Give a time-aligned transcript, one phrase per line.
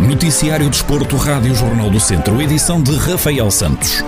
[0.00, 4.04] Noticiário Desporto, Rádio Jornal do Centro, edição de Rafael Santos.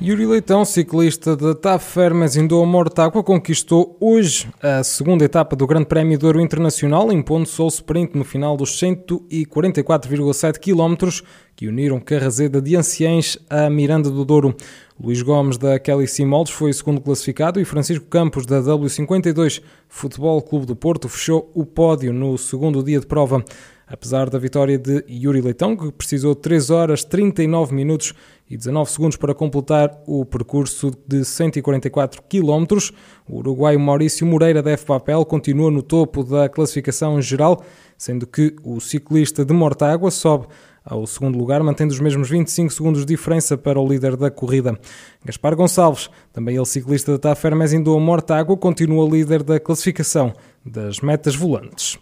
[0.00, 5.84] Yuri Leitão, ciclista da TAF Fermes Indoa Mortágua, conquistou hoje a segunda etapa do Grande
[5.84, 11.20] Prémio do Ouro Internacional, impondo-se ao sprint no final dos 144,7 km
[11.58, 14.54] que uniram Carrazeda de Anciães a Miranda do Douro.
[14.96, 20.66] Luís Gomes da Kelly Simoldes foi segundo classificado e Francisco Campos da W52 Futebol Clube
[20.66, 23.44] do Porto fechou o pódio no segundo dia de prova.
[23.88, 28.14] Apesar da vitória de Yuri Leitão, que precisou 3 horas 39 minutos
[28.48, 32.92] e 19 segundos para completar o percurso de 144 km,
[33.28, 37.64] o uruguaio Maurício Moreira da F-Papel continua no topo da classificação geral,
[37.96, 40.46] sendo que o ciclista de Mortágua sobe
[40.88, 44.78] ao segundo lugar, mantendo os mesmos 25 segundos de diferença para o líder da corrida.
[45.22, 50.32] Gaspar Gonçalves, também ele ciclista da TAF Hermes Indoa Mortágua, continua líder da classificação
[50.64, 51.98] das metas volantes.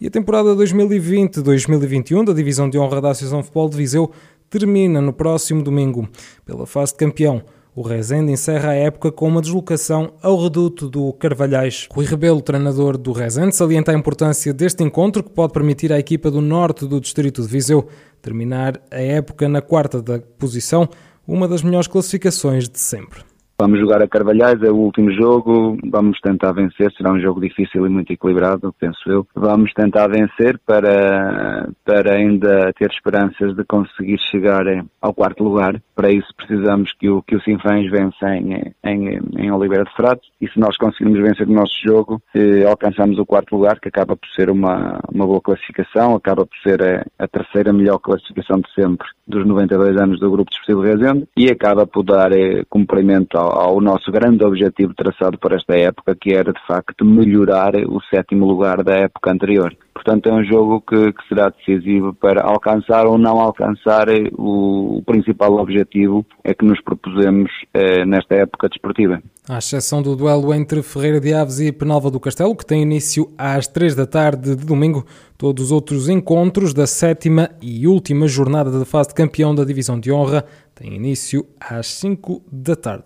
[0.00, 4.10] E a temporada 2020-2021 da Divisão de Honra da Associação de Futebol de Viseu
[4.50, 6.08] termina no próximo domingo.
[6.44, 7.42] Pela fase de campeão,
[7.76, 11.88] o Rezende encerra a época com uma deslocação ao reduto do Carvalhais.
[11.92, 16.30] Rui Rebelo, treinador do Rezende, salienta a importância deste encontro que pode permitir à equipa
[16.30, 17.88] do norte do distrito de Viseu
[18.24, 20.88] terminar a época na quarta da posição,
[21.28, 23.20] uma das melhores classificações de sempre.
[23.56, 27.86] Vamos jogar a Carvalhais, é o último jogo, vamos tentar vencer, será um jogo difícil
[27.86, 29.24] e muito equilibrado, penso eu.
[29.32, 34.64] Vamos tentar vencer para, para ainda ter esperanças de conseguir chegar
[35.00, 35.80] ao quarto lugar.
[35.94, 40.28] Para isso precisamos que o, que o Sinfãs vença em, em, em Oliveira de Frades
[40.40, 44.16] e se nós conseguirmos vencer o nosso jogo, eh, alcançamos o quarto lugar, que acaba
[44.16, 48.72] por ser uma, uma boa classificação, acaba por ser a, a terceira melhor classificação de
[48.74, 53.80] sempre dos 92 anos do Grupo Desportivo Rezende e acaba por dar eh, cumprimento ao,
[53.80, 58.82] nosso grande objetivo traçado por esta época, que era de facto melhorar o sétimo lugar
[58.82, 59.76] da época anterior.
[60.04, 64.98] Portanto, é um jogo que, que será decisivo para alcançar ou não alcançar eh, o,
[64.98, 69.22] o principal objetivo é que nos propusemos eh, nesta época desportiva.
[69.48, 73.32] À exceção do duelo entre Ferreira de Aves e Penalva do Castelo, que tem início
[73.38, 75.06] às três da tarde de domingo,
[75.38, 79.98] todos os outros encontros da sétima e última jornada da fase de campeão da Divisão
[79.98, 80.44] de Honra
[80.74, 83.04] têm início às 5 da tarde.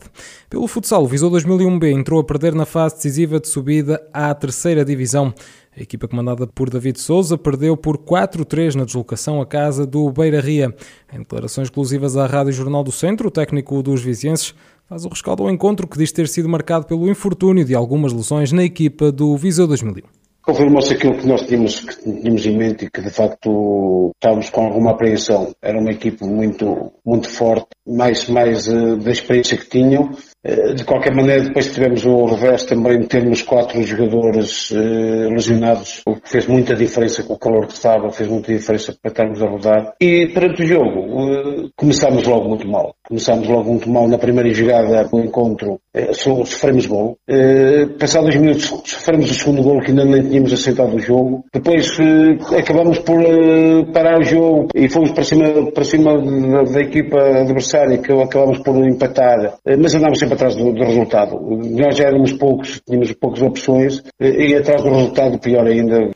[0.50, 4.84] Pelo futsal, o Viseu 2001B entrou a perder na fase decisiva de subida à terceira
[4.84, 5.32] divisão.
[5.78, 10.40] A equipa comandada por David Souza perdeu por 4-3 na deslocação à casa do Beira
[10.40, 10.74] Ria.
[11.12, 14.56] Em declarações exclusivas à Rádio Jornal do Centro, o técnico dos vizienses
[14.88, 18.50] faz o rescaldo ao encontro que diz ter sido marcado pelo infortúnio de algumas lesões
[18.50, 20.02] na equipa do Viseu 2001.
[20.42, 24.64] Confirmou-se aquilo que nós tínhamos, que tínhamos em mente e que de facto estávamos com
[24.64, 25.54] alguma apreensão.
[25.62, 30.10] Era uma equipe muito, muito forte, mais, mais uh, da experiência que tinham
[30.44, 36.02] eh, de qualquer maneira, depois tivemos o revés também de termos quatro jogadores eh, lesionados,
[36.06, 39.42] o que fez muita diferença com o calor que estava, fez muita diferença para estarmos
[39.42, 39.94] a rodar.
[40.00, 42.94] E perante o jogo, eh, começámos logo muito mal.
[43.08, 47.16] Começámos logo muito mal na primeira jogada do encontro, eh, sofremos gol.
[47.28, 51.44] Eh, passados dois minutos, sofremos o segundo gol que ainda nem tínhamos aceitado o jogo.
[51.52, 56.62] Depois eh, acabamos por eh, parar o jogo e fomos para cima, para cima da,
[56.62, 59.58] da equipa adversária, que acabamos por empatar.
[59.64, 61.40] Eh, mas andámos sempre atrás do, do, resultado.
[61.40, 66.10] Nós já éramos poucos, tínhamos poucas opções e atrás do resultado pior ainda.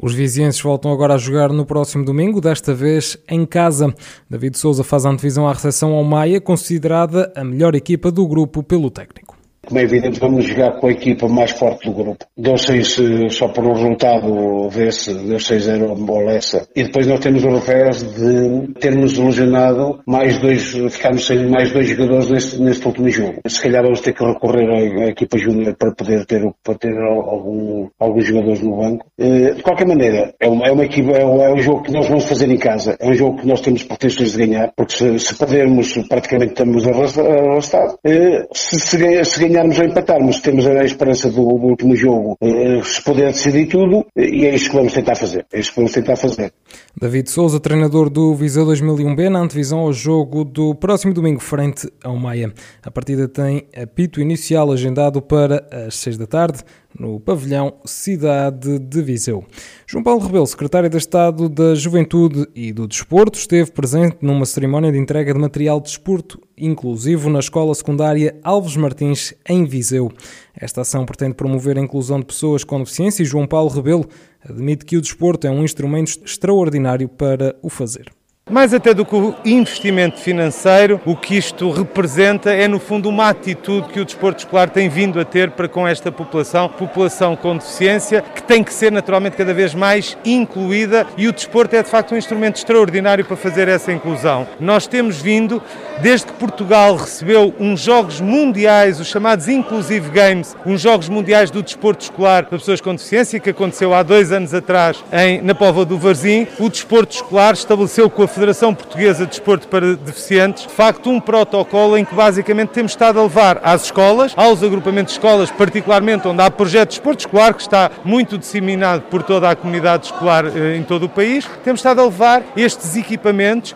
[0.00, 3.94] Os vizienses voltam agora a jogar no próximo domingo, desta vez em casa.
[4.28, 8.62] David Souza faz a antevisão à recepção ao Maia, considerada a melhor equipa do grupo
[8.62, 9.35] pelo técnico.
[9.66, 12.24] Como é evidente, vamos jogar com a equipa mais forte do grupo.
[12.36, 12.98] Deu 6
[13.30, 16.68] só por um resultado, vê-se, deu 6-0 ao Lessa.
[16.74, 21.88] E depois nós temos o revés de termos ilusionado mais dois, ficarmos sem mais dois
[21.88, 23.40] jogadores neste, neste último jogo.
[23.46, 27.88] Se calhar vamos ter que recorrer à, equipa júnior para poder ter, para ter algum,
[27.98, 29.06] alguns jogadores no banco.
[29.18, 31.92] Eh, de qualquer maneira, é uma, é uma equipa, é um, é um, jogo que
[31.92, 32.96] nós vamos fazer em casa.
[33.00, 36.86] É um jogo que nós temos pretensões de ganhar, porque se, se perdermos, praticamente estamos
[36.86, 37.96] arrastados.
[38.04, 42.82] Eh, se, se, se ganhar ganharmos ou empatarmos, temos a esperança do, último jogo eh,
[42.84, 45.46] se poder decidir tudo e é isto que vamos tentar fazer.
[45.50, 46.52] É isto que vamos tentar fazer.
[47.00, 52.16] David Souza, treinador do Viseu 2001B, na antevisão ao jogo do próximo domingo frente ao
[52.16, 52.52] Maia.
[52.82, 56.58] A partida tem apito inicial agendado para as 6 da tarde
[56.98, 59.44] no pavilhão Cidade de Viseu.
[59.86, 64.90] João Paulo Rebelo, secretário de Estado da Juventude e do Desporto, esteve presente numa cerimónia
[64.90, 70.10] de entrega de material de desporto inclusivo na escola secundária Alves Martins, em Viseu.
[70.58, 74.08] Esta ação pretende promover a inclusão de pessoas com deficiência e João Paulo Rebelo
[74.42, 78.15] admite que o desporto é um instrumento extraordinário para o fazer.
[78.48, 83.28] Mais até do que o investimento financeiro, o que isto representa é, no fundo, uma
[83.28, 87.56] atitude que o desporto escolar tem vindo a ter para com esta população, população com
[87.56, 91.88] deficiência, que tem que ser naturalmente cada vez mais incluída e o desporto é de
[91.88, 94.46] facto um instrumento extraordinário para fazer essa inclusão.
[94.60, 95.60] Nós temos vindo,
[96.00, 101.64] desde que Portugal recebeu uns Jogos Mundiais, os chamados Inclusive Games, uns Jogos Mundiais do
[101.64, 105.84] Desporto Escolar para pessoas com deficiência, que aconteceu há dois anos atrás em, na Póvoa
[105.84, 110.72] do Varzim, o desporto escolar estabeleceu com a Federação Portuguesa de Desporto para Deficientes, de
[110.74, 115.18] facto, um protocolo em que basicamente temos estado a levar às escolas, aos agrupamentos de
[115.18, 119.56] escolas, particularmente onde há projeto de desporto escolar, que está muito disseminado por toda a
[119.56, 123.74] comunidade escolar eh, em todo o país, temos estado a levar estes equipamentos.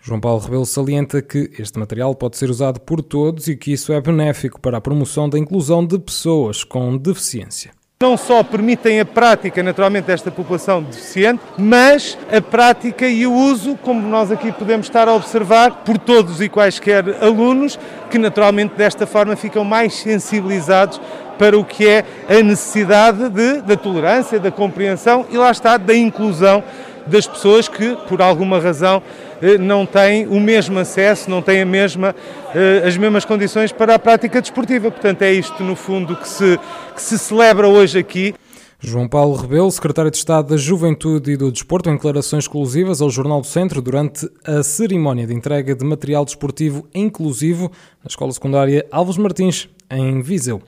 [0.00, 3.92] João Paulo Rebelo salienta que este material pode ser usado por todos e que isso
[3.92, 9.06] é benéfico para a promoção da inclusão de pessoas com deficiência não só permitem a
[9.06, 14.86] prática, naturalmente, desta população deficiente, mas a prática e o uso, como nós aqui podemos
[14.86, 17.78] estar a observar, por todos e quaisquer alunos,
[18.10, 21.00] que naturalmente desta forma ficam mais sensibilizados
[21.38, 25.96] para o que é a necessidade de, da tolerância, da compreensão e lá está, da
[25.96, 26.62] inclusão
[27.06, 29.02] das pessoas que, por alguma razão,
[29.40, 32.14] eh, não têm o mesmo acesso, não têm a mesma,
[32.54, 34.90] eh, as mesmas condições para a prática desportiva.
[34.90, 36.58] Portanto, é isto, no fundo, que se,
[36.94, 38.34] que se celebra hoje aqui.
[38.78, 43.08] João Paulo Rebelo, secretário de Estado da Juventude e do Desporto, em declarações exclusivas ao
[43.08, 47.72] Jornal do Centro durante a cerimónia de entrega de material desportivo inclusivo
[48.04, 50.60] na Escola Secundária Alves Martins, em Viseu.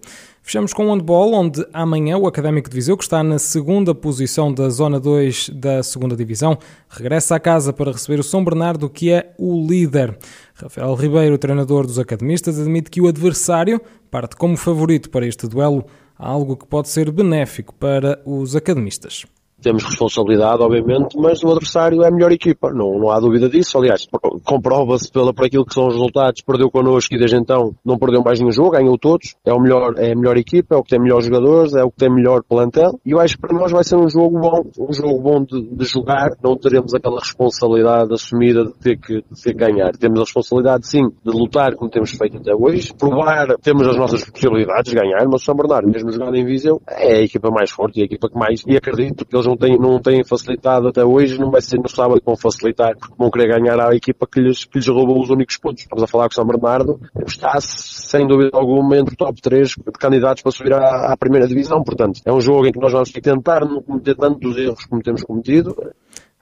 [0.42, 4.52] Fechamos com o handball, onde amanhã o Académico de Viseu, que está na segunda posição
[4.52, 6.58] da Zona 2 da segunda Divisão,
[6.88, 10.16] regressa à casa para receber o São Bernardo, que é o líder.
[10.54, 13.80] Rafael Ribeiro, treinador dos academistas, admite que o adversário
[14.10, 15.84] parte como favorito para este duelo,
[16.16, 19.26] algo que pode ser benéfico para os academistas
[19.60, 23.76] temos responsabilidade, obviamente, mas o adversário é a melhor equipa, não, não há dúvida disso.
[23.78, 24.06] Aliás,
[24.44, 28.22] comprova-se pela, por aquilo que são os resultados, perdeu connosco e desde então não perdeu
[28.22, 30.90] mais nenhum jogo, ganhou todos, é, o melhor, é a melhor equipa, é o que
[30.90, 33.72] tem melhores jogadores, é o que tem melhor plantel, e eu acho que para nós
[33.72, 38.12] vai ser um jogo bom, um jogo bom de, de jogar, não teremos aquela responsabilidade
[38.12, 39.92] assumida de ter, que, de ter que ganhar.
[39.96, 44.24] Temos a responsabilidade, sim, de lutar como temos feito até hoje, provar, temos as nossas
[44.24, 47.70] possibilidades de ganhar, mas o São Bernardo, mesmo jogando em Viseu, é a equipa mais
[47.70, 50.88] forte e a equipa que mais, e acredito que eles não têm, não têm facilitado
[50.88, 53.94] até hoje, não vai ser no sábado que vão facilitar, porque vão querer ganhar à
[53.94, 55.82] equipa que lhes, que lhes roubou os únicos pontos.
[55.82, 59.68] Estamos a falar com o São Bernardo, está sem dúvida alguma entre o top 3
[59.68, 62.92] de candidatos para subir à, à primeira divisão, portanto, é um jogo em que nós
[62.92, 65.74] vamos tentar não cometer tantos erros como temos cometido.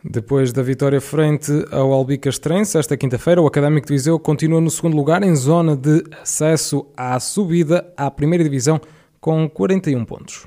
[0.08, 4.96] Depois da vitória frente ao Albicastrense, esta quinta-feira, o Académico de Viseu continua no segundo
[4.96, 8.80] lugar em zona de acesso à subida à primeira divisão
[9.20, 10.44] com 41 pontos.